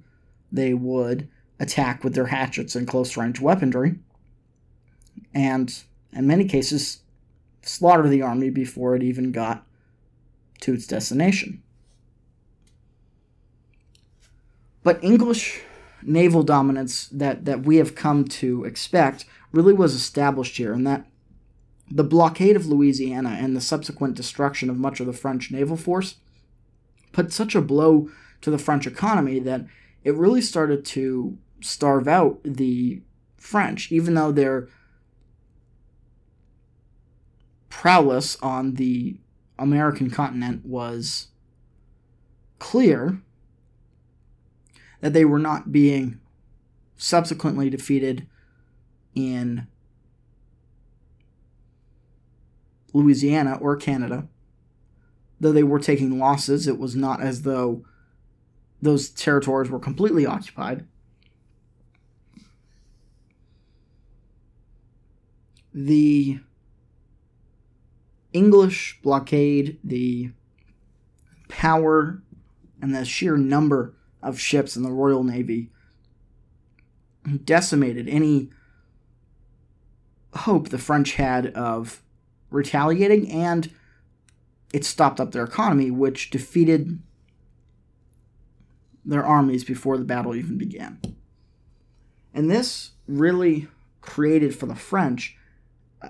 they 0.51 0.75
would 0.75 1.29
attack 1.59 2.05
with 2.05 2.15
their 2.15 2.27
hatchets 2.27 2.75
and 2.75 2.87
close 2.87 3.17
range 3.17 3.41
weaponry, 3.41 3.97
and 5.33 5.83
in 6.13 6.27
many 6.27 6.45
cases, 6.45 7.01
slaughter 7.63 8.09
the 8.09 8.23
army 8.23 8.51
before 8.51 8.95
it 8.95 9.03
even 9.03 9.33
got 9.33 9.67
to 10.61 10.75
its 10.75 10.87
destination. 10.87 11.63
But 14.83 15.03
English 15.03 15.63
naval 16.03 16.43
dominance 16.43 17.09
that, 17.09 17.45
that 17.45 17.63
we 17.63 17.77
have 17.77 17.95
come 17.95 18.25
to 18.25 18.65
expect 18.65 19.25
really 19.53 19.73
was 19.73 19.95
established 19.95 20.57
here, 20.57 20.73
and 20.73 20.87
that 20.87 21.07
the 21.91 22.05
blockade 22.05 22.57
of 22.57 22.67
Louisiana 22.67 23.37
and 23.41 23.57
the 23.57 23.61
subsequent 23.61 24.15
destruction 24.15 24.71
of 24.71 24.79
much 24.79 25.01
of 25.01 25.07
the 25.07 25.13
French 25.13 25.51
naval 25.51 25.77
force 25.77 26.17
put 27.13 27.33
such 27.33 27.55
a 27.55 27.61
blow 27.61 28.11
to 28.43 28.51
the 28.51 28.59
French 28.59 28.87
economy 28.87 29.39
that 29.41 29.67
it 30.05 30.15
really 30.15 30.43
started 30.43 30.85
to 30.85 31.39
starve 31.61 32.07
out 32.07 32.39
the 32.45 33.01
French, 33.37 33.91
even 33.91 34.15
though 34.15 34.33
their 34.33 34.69
prowess 37.69 38.37
on 38.43 38.75
the 38.75 39.17
American 39.59 40.11
continent 40.11 40.65
was 40.65 41.29
clear 42.59 43.21
that 45.01 45.13
they 45.13 45.25
were 45.25 45.39
not 45.39 45.73
being 45.73 46.21
subsequently 46.97 47.71
defeated 47.71 48.27
in 49.15 49.67
Louisiana 52.93 53.59
or 53.61 53.77
Canada. 53.77 54.27
Though 55.39 55.53
they 55.53 55.63
were 55.63 55.79
taking 55.79 56.19
losses, 56.19 56.67
it 56.67 56.79
was 56.79 56.97
not 56.97 57.21
as 57.21 57.43
though 57.43 57.85
those 58.81 59.11
territories 59.11 59.71
were 59.71 59.79
completely 59.79 60.25
occupied. 60.25 60.87
The 65.75 66.41
English 68.37 69.00
blockade, 69.02 69.78
the 69.83 70.31
power 71.49 72.23
and 72.83 72.95
the 72.95 73.05
sheer 73.05 73.37
number 73.37 73.95
of 74.23 74.38
ships 74.38 74.76
in 74.76 74.83
the 74.83 74.93
Royal 74.93 75.25
Navy 75.25 75.71
decimated 77.45 78.09
any 78.09 78.50
hope 80.35 80.69
the 80.69 80.78
French 80.78 81.14
had 81.14 81.47
of 81.55 82.02
retaliating, 82.50 83.31
and 83.31 83.71
it 84.73 84.85
stopped 84.85 85.19
up 85.19 85.33
their 85.33 85.45
economy, 85.45 85.90
which 85.90 86.31
defeated 86.31 87.00
their 89.05 89.25
armies 89.25 89.64
before 89.64 89.97
the 89.97 90.05
battle 90.05 90.35
even 90.35 90.59
began. 90.59 91.00
And 92.35 92.50
this 92.50 92.90
really 93.09 93.69
created 94.02 94.55
for 94.55 94.66
the 94.66 94.75
French 94.75 95.37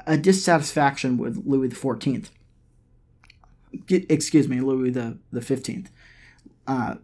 a 0.07 0.17
dissatisfaction 0.17 1.19
with 1.19 1.43
Louis 1.47 1.69
XIV. 1.69 2.31
Excuse 3.89 4.49
me, 4.49 4.61
Louis 4.61 4.91
the, 4.91 5.19
the 5.31 5.41
15th. 5.41 5.89
Uh, 6.67 6.97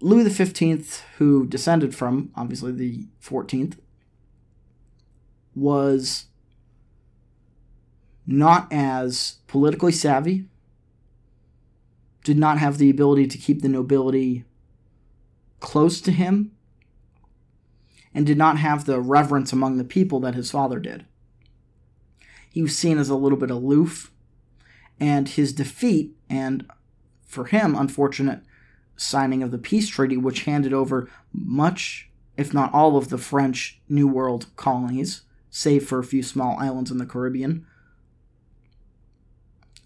Louis 0.00 0.28
XV, 0.28 1.02
who 1.18 1.46
descended 1.46 1.94
from, 1.94 2.30
obviously, 2.36 2.72
the 2.72 3.06
14th, 3.22 3.78
was 5.54 6.26
not 8.26 8.70
as 8.72 9.36
politically 9.46 9.92
savvy, 9.92 10.46
did 12.22 12.38
not 12.38 12.58
have 12.58 12.78
the 12.78 12.90
ability 12.90 13.26
to 13.26 13.38
keep 13.38 13.62
the 13.62 13.68
nobility 13.68 14.44
close 15.60 16.00
to 16.00 16.10
him, 16.10 16.52
and 18.14 18.26
did 18.26 18.38
not 18.38 18.58
have 18.58 18.84
the 18.84 19.00
reverence 19.00 19.52
among 19.52 19.76
the 19.76 19.84
people 19.84 20.20
that 20.20 20.34
his 20.34 20.50
father 20.50 20.78
did. 20.78 21.04
He 22.54 22.62
was 22.62 22.78
seen 22.78 22.98
as 22.98 23.08
a 23.08 23.16
little 23.16 23.36
bit 23.36 23.50
aloof, 23.50 24.12
and 25.00 25.28
his 25.28 25.52
defeat, 25.52 26.14
and 26.30 26.64
for 27.26 27.46
him, 27.46 27.74
unfortunate 27.74 28.42
signing 28.94 29.42
of 29.42 29.50
the 29.50 29.58
peace 29.58 29.88
treaty, 29.88 30.16
which 30.16 30.44
handed 30.44 30.72
over 30.72 31.10
much, 31.32 32.08
if 32.36 32.54
not 32.54 32.72
all, 32.72 32.96
of 32.96 33.08
the 33.08 33.18
French 33.18 33.80
New 33.88 34.06
World 34.06 34.46
colonies, 34.54 35.22
save 35.50 35.84
for 35.84 35.98
a 35.98 36.04
few 36.04 36.22
small 36.22 36.56
islands 36.56 36.92
in 36.92 36.98
the 36.98 37.06
Caribbean. 37.06 37.66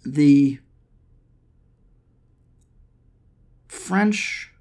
The 0.04 0.58
French 3.66 4.52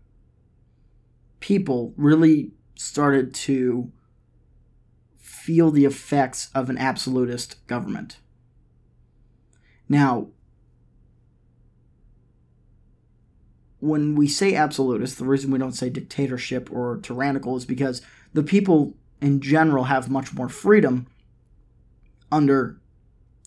people 1.42 1.94
really 1.98 2.52
started 2.76 3.34
to 3.34 3.92
feel 5.48 5.72
the 5.72 5.86
effects 5.86 6.50
of 6.54 6.70
an 6.70 6.78
absolutist 6.78 7.66
government. 7.68 8.18
Now, 9.88 10.28
when 13.80 14.16
we 14.16 14.28
say 14.28 14.56
absolutist, 14.56 15.18
the 15.18 15.24
reason 15.24 15.50
we 15.50 15.58
don't 15.58 15.72
say 15.72 15.90
dictatorship 15.90 16.70
or 16.70 16.98
tyrannical 16.98 17.56
is 17.56 17.64
because 17.64 18.02
the 18.34 18.44
people 18.44 18.94
in 19.22 19.40
general 19.40 19.86
have 19.86 20.10
much 20.10 20.34
more 20.34 20.50
freedom 20.50 21.08
under 22.30 22.78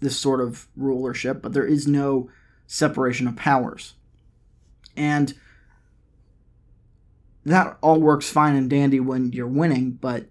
this 0.01 0.19
sort 0.19 0.41
of 0.41 0.69
rulership, 0.79 1.43
but 1.43 1.53
there 1.53 1.67
is 1.67 1.87
no 1.87 2.31
separation 2.67 3.29
of 3.29 3.37
powers. 3.37 3.93
And 4.97 5.35
that 7.45 7.77
all 7.83 8.01
works 8.01 8.31
fine 8.31 8.57
and 8.57 8.71
dandy 8.71 9.01
when 9.01 9.33
you're 9.33 9.47
winning, 9.47 9.91
but 9.91 10.30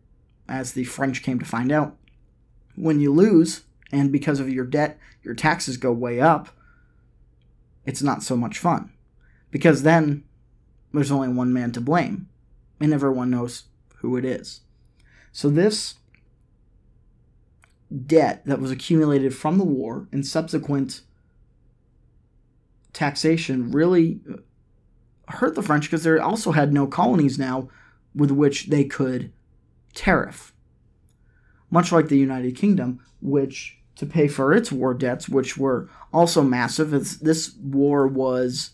as 0.49 0.73
the 0.73 0.83
French 0.83 1.23
came 1.23 1.39
to 1.39 1.45
find 1.45 1.71
out, 1.71 1.95
when 2.75 2.99
you 2.99 3.13
lose, 3.13 3.63
and 3.91 4.11
because 4.11 4.39
of 4.39 4.49
your 4.49 4.65
debt, 4.65 4.97
your 5.23 5.33
taxes 5.33 5.77
go 5.77 5.91
way 5.91 6.19
up, 6.19 6.49
it's 7.85 8.01
not 8.01 8.23
so 8.23 8.35
much 8.35 8.57
fun 8.57 8.91
because 9.51 9.83
then 9.83 10.23
there's 10.93 11.11
only 11.11 11.27
one 11.27 11.53
man 11.53 11.71
to 11.71 11.81
blame, 11.81 12.27
and 12.79 12.93
everyone 12.93 13.29
knows 13.29 13.63
who 13.97 14.17
it 14.17 14.25
is. 14.25 14.61
So, 15.31 15.49
this 15.49 15.95
debt 18.05 18.43
that 18.45 18.59
was 18.59 18.71
accumulated 18.71 19.35
from 19.35 19.57
the 19.57 19.63
war 19.63 20.07
and 20.11 20.25
subsequent 20.25 21.01
taxation 22.93 23.71
really 23.71 24.19
uh, 24.31 24.37
hurt 25.33 25.55
the 25.55 25.63
French 25.63 25.85
because 25.85 26.03
they 26.03 26.17
also 26.17 26.51
had 26.51 26.73
no 26.73 26.87
colonies 26.87 27.37
now 27.37 27.69
with 28.15 28.31
which 28.31 28.67
they 28.67 28.83
could 28.83 29.31
tariff. 29.93 30.53
Much 31.71 31.91
like 31.91 32.07
the 32.07 32.17
United 32.17 32.55
Kingdom, 32.55 32.99
which 33.21 33.77
to 33.95 34.05
pay 34.05 34.27
for 34.27 34.53
its 34.53 34.71
war 34.71 34.93
debts, 34.93 35.27
which 35.27 35.57
were 35.57 35.89
also 36.13 36.41
massive, 36.41 36.93
as 36.93 37.19
this 37.19 37.53
war 37.55 38.07
was 38.07 38.71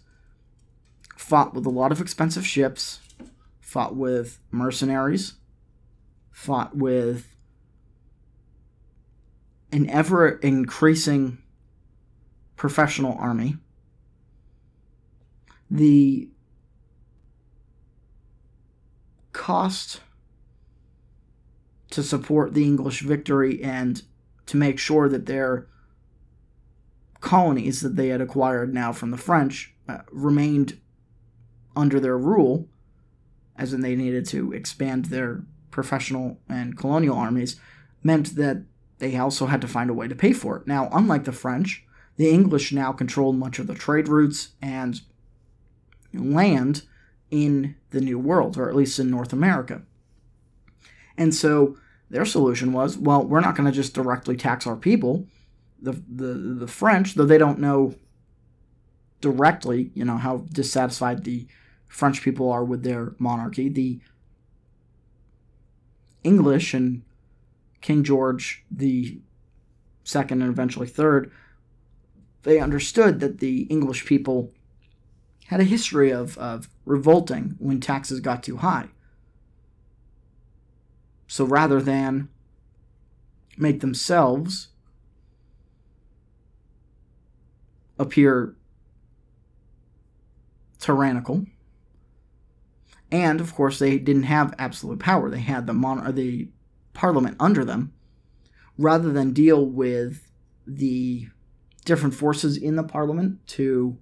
fought 1.17 1.53
with 1.53 1.65
a 1.65 1.69
lot 1.69 1.91
of 1.91 1.99
expensive 1.99 2.45
ships, 2.45 2.99
fought 3.59 3.95
with 3.95 4.39
mercenaries, 4.51 5.33
fought 6.31 6.77
with 6.77 7.27
an 9.71 9.89
ever 9.89 10.29
increasing 10.29 11.39
professional 12.55 13.17
army. 13.19 13.57
The 15.69 16.29
cost 19.33 19.99
to 21.95 22.03
support 22.03 22.53
the 22.53 22.65
English 22.65 23.03
victory 23.03 23.63
and 23.63 24.01
to 24.47 24.57
make 24.57 24.77
sure 24.77 25.07
that 25.07 25.27
their 25.27 25.65
colonies 27.21 27.79
that 27.79 27.95
they 27.95 28.09
had 28.09 28.19
acquired 28.19 28.73
now 28.73 28.91
from 28.91 29.11
the 29.11 29.17
French 29.17 29.73
uh, 29.87 29.99
remained 30.11 30.77
under 31.73 31.97
their 31.97 32.17
rule, 32.17 32.67
as 33.57 33.71
in 33.71 33.79
they 33.79 33.95
needed 33.95 34.25
to 34.25 34.51
expand 34.51 35.05
their 35.05 35.43
professional 35.71 36.37
and 36.49 36.77
colonial 36.77 37.17
armies, 37.17 37.55
meant 38.03 38.35
that 38.35 38.63
they 38.99 39.15
also 39.15 39.45
had 39.45 39.61
to 39.61 39.67
find 39.67 39.89
a 39.89 39.93
way 39.93 40.09
to 40.09 40.15
pay 40.15 40.33
for 40.33 40.57
it. 40.57 40.67
Now, 40.67 40.89
unlike 40.91 41.23
the 41.23 41.31
French, 41.31 41.85
the 42.17 42.29
English 42.29 42.73
now 42.73 42.91
controlled 42.91 43.37
much 43.37 43.57
of 43.57 43.67
the 43.67 43.73
trade 43.73 44.09
routes 44.09 44.49
and 44.61 44.99
land 46.13 46.83
in 47.31 47.77
the 47.91 48.01
New 48.01 48.19
World, 48.19 48.57
or 48.57 48.67
at 48.67 48.75
least 48.75 48.99
in 48.99 49.09
North 49.09 49.31
America. 49.31 49.83
And 51.17 51.33
so 51.33 51.77
their 52.09 52.25
solution 52.25 52.71
was 52.73 52.97
well, 52.97 53.23
we're 53.23 53.41
not 53.41 53.55
going 53.55 53.65
to 53.65 53.71
just 53.71 53.93
directly 53.93 54.35
tax 54.35 54.67
our 54.67 54.75
people. 54.75 55.27
The, 55.81 55.91
the, 55.91 56.33
the 56.33 56.67
French, 56.67 57.15
though 57.15 57.25
they 57.25 57.37
don't 57.37 57.59
know 57.59 57.95
directly, 59.21 59.91
you 59.93 60.05
know, 60.05 60.17
how 60.17 60.45
dissatisfied 60.51 61.23
the 61.23 61.47
French 61.87 62.21
people 62.21 62.51
are 62.51 62.63
with 62.63 62.83
their 62.83 63.15
monarchy. 63.17 63.69
The 63.69 63.99
English 66.23 66.73
and 66.73 67.03
King 67.81 68.03
George 68.03 68.63
the 68.71 69.19
second 70.03 70.41
and 70.41 70.51
eventually 70.51 70.87
third, 70.87 71.31
they 72.43 72.59
understood 72.59 73.19
that 73.19 73.39
the 73.39 73.61
English 73.63 74.05
people 74.05 74.51
had 75.47 75.59
a 75.59 75.65
history 75.65 76.11
of, 76.11 76.37
of 76.37 76.69
revolting 76.85 77.55
when 77.59 77.79
taxes 77.79 78.19
got 78.19 78.43
too 78.43 78.57
high. 78.57 78.89
So 81.35 81.43
rather 81.43 81.81
than 81.81 82.29
make 83.57 83.81
themselves 83.81 84.69
appear 87.99 88.55
tyrannical, 90.79 91.45
and 93.11 93.41
of 93.41 93.53
course, 93.53 93.79
they 93.79 93.97
didn't 93.97 94.23
have 94.23 94.55
absolute 94.57 94.99
power. 94.99 95.29
They 95.29 95.41
had 95.41 95.67
the 95.67 95.73
mon- 95.73 96.15
the 96.15 96.47
parliament 96.93 97.35
under 97.37 97.65
them. 97.65 97.91
rather 98.77 99.11
than 99.11 99.33
deal 99.33 99.65
with 99.65 100.31
the 100.65 101.27
different 101.83 102.15
forces 102.15 102.55
in 102.55 102.77
the 102.77 102.83
parliament 102.83 103.45
to 103.47 103.97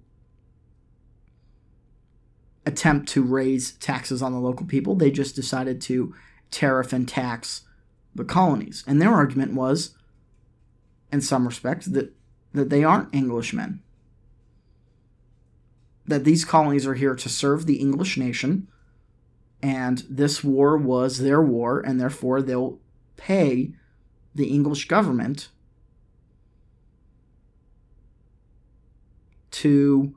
attempt 2.64 3.08
to 3.08 3.24
raise 3.24 3.72
taxes 3.72 4.22
on 4.22 4.30
the 4.30 4.38
local 4.38 4.66
people, 4.66 4.94
they 4.94 5.10
just 5.10 5.34
decided 5.34 5.80
to 5.80 6.14
tariff 6.54 6.92
and 6.92 7.08
tax 7.08 7.62
the 8.14 8.24
colonies. 8.24 8.84
And 8.86 9.02
their 9.02 9.12
argument 9.12 9.54
was, 9.54 9.94
in 11.12 11.20
some 11.20 11.46
respects, 11.46 11.86
that, 11.86 12.14
that 12.52 12.70
they 12.70 12.84
aren't 12.84 13.14
Englishmen. 13.14 13.82
That 16.06 16.24
these 16.24 16.44
colonies 16.44 16.86
are 16.86 16.94
here 16.94 17.14
to 17.14 17.28
serve 17.28 17.66
the 17.66 17.76
English 17.76 18.16
nation, 18.16 18.68
and 19.60 20.04
this 20.08 20.44
war 20.44 20.76
was 20.76 21.18
their 21.18 21.42
war, 21.42 21.80
and 21.80 22.00
therefore 22.00 22.40
they'll 22.40 22.78
pay 23.16 23.72
the 24.34 24.46
English 24.46 24.86
government 24.86 25.48
to 29.50 30.14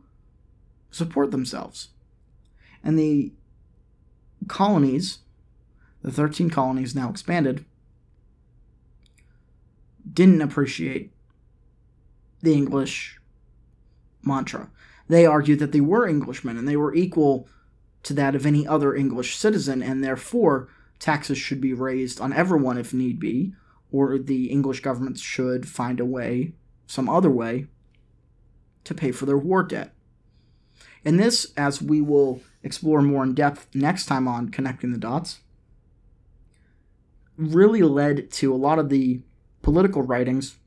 support 0.91 1.31
themselves. 1.31 1.89
And 2.83 2.99
the 2.99 3.31
colonies, 4.47 5.19
the 6.07 6.13
13 6.13 6.49
colonies 6.49 6.95
now 6.95 7.09
expanded, 7.09 7.65
didn't 10.13 10.41
appreciate 10.41 11.11
the 12.41 12.53
English 12.53 13.19
mantra. 14.23 14.69
They 15.09 15.25
argued 15.25 15.59
that 15.59 15.73
they 15.73 15.81
were 15.81 16.07
Englishmen 16.07 16.57
and 16.57 16.65
they 16.65 16.77
were 16.77 16.95
equal 16.95 17.49
to 18.03 18.13
that 18.13 18.35
of 18.35 18.45
any 18.45 18.65
other 18.65 18.95
English 18.95 19.35
citizen, 19.35 19.83
and 19.83 20.01
therefore 20.01 20.69
taxes 20.97 21.37
should 21.37 21.59
be 21.59 21.73
raised 21.73 22.21
on 22.21 22.31
everyone 22.31 22.77
if 22.77 22.93
need 22.93 23.19
be, 23.19 23.53
or 23.91 24.17
the 24.17 24.45
English 24.45 24.79
government 24.79 25.19
should 25.19 25.67
find 25.67 25.99
a 25.99 26.05
way, 26.05 26.53
some 26.85 27.09
other 27.09 27.29
way, 27.29 27.67
to 28.85 28.93
pay 28.93 29.11
for 29.11 29.25
their 29.25 29.37
war 29.37 29.61
debt. 29.61 29.93
And 31.03 31.19
this, 31.19 31.51
as 31.57 31.81
we 31.81 31.99
will 31.99 32.41
explore 32.63 33.01
more 33.01 33.23
in 33.23 33.33
depth 33.33 33.67
next 33.73 34.05
time 34.05 34.25
on 34.25 34.51
Connecting 34.51 34.93
the 34.93 34.97
Dots, 34.97 35.39
really 37.37 37.83
led 37.83 38.31
to 38.31 38.53
a 38.53 38.57
lot 38.57 38.79
of 38.79 38.89
the 38.89 39.21
political 39.61 40.01
writings 40.01 40.57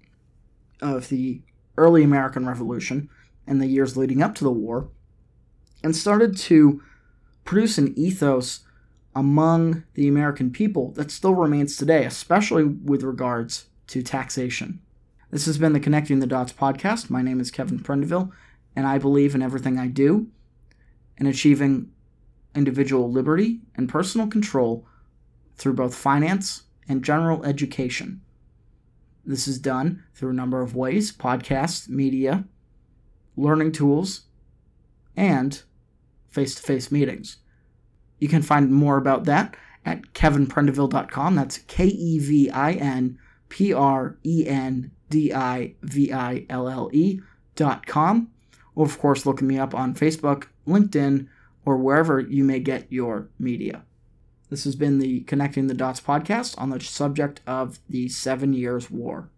of 0.80 1.08
the 1.08 1.42
early 1.76 2.02
American 2.02 2.46
Revolution 2.46 3.08
and 3.46 3.60
the 3.60 3.66
years 3.66 3.96
leading 3.96 4.22
up 4.22 4.34
to 4.36 4.44
the 4.44 4.50
war, 4.50 4.88
and 5.82 5.96
started 5.96 6.36
to 6.36 6.82
produce 7.44 7.78
an 7.78 7.92
ethos 7.98 8.60
among 9.14 9.82
the 9.94 10.06
American 10.06 10.50
people 10.50 10.92
that 10.92 11.10
still 11.10 11.34
remains 11.34 11.76
today, 11.76 12.04
especially 12.04 12.64
with 12.64 13.02
regards 13.02 13.66
to 13.88 14.02
taxation. 14.02 14.80
This 15.30 15.46
has 15.46 15.58
been 15.58 15.72
the 15.72 15.80
Connecting 15.80 16.20
the 16.20 16.26
Dots 16.26 16.52
podcast. 16.52 17.10
My 17.10 17.22
name 17.22 17.40
is 17.40 17.50
Kevin 17.50 17.80
Prendiville, 17.80 18.30
and 18.76 18.86
I 18.86 18.98
believe 18.98 19.34
in 19.34 19.42
everything 19.42 19.78
I 19.78 19.88
do 19.88 20.28
in 21.18 21.26
achieving 21.26 21.90
individual 22.54 23.10
liberty 23.10 23.60
and 23.76 23.88
personal 23.88 24.26
control 24.26 24.86
through 25.60 25.74
both 25.74 25.94
finance 25.94 26.62
and 26.88 27.04
general 27.04 27.44
education. 27.44 28.22
This 29.26 29.46
is 29.46 29.58
done 29.58 30.02
through 30.14 30.30
a 30.30 30.34
number 30.34 30.62
of 30.62 30.74
ways 30.74 31.12
podcasts, 31.12 31.88
media, 31.88 32.44
learning 33.36 33.72
tools, 33.72 34.22
and 35.14 35.62
face 36.30 36.54
to 36.54 36.62
face 36.62 36.90
meetings. 36.90 37.36
You 38.18 38.28
can 38.28 38.40
find 38.42 38.72
more 38.72 38.96
about 38.96 39.24
that 39.24 39.54
at 39.84 40.14
kevinprendiville.com. 40.14 41.36
That's 41.36 41.58
K 41.58 41.86
E 41.86 42.18
V 42.18 42.50
I 42.50 42.72
N 42.72 43.18
P 43.50 43.74
R 43.74 44.16
E 44.24 44.46
N 44.46 44.90
D 45.10 45.32
I 45.32 45.74
V 45.82 46.10
I 46.10 46.46
L 46.48 46.68
L 46.68 46.88
E 46.92 47.20
dot 47.54 47.86
com. 47.86 48.30
Or, 48.74 48.86
of 48.86 48.98
course, 48.98 49.26
look 49.26 49.42
me 49.42 49.58
up 49.58 49.74
on 49.74 49.94
Facebook, 49.94 50.46
LinkedIn, 50.66 51.28
or 51.66 51.76
wherever 51.76 52.18
you 52.18 52.44
may 52.44 52.60
get 52.60 52.90
your 52.90 53.28
media. 53.38 53.84
This 54.50 54.64
has 54.64 54.74
been 54.74 54.98
the 54.98 55.20
Connecting 55.20 55.68
the 55.68 55.74
Dots 55.74 56.00
podcast 56.00 56.56
on 56.58 56.70
the 56.70 56.80
subject 56.80 57.40
of 57.46 57.78
the 57.88 58.08
Seven 58.08 58.52
Years' 58.52 58.90
War. 58.90 59.30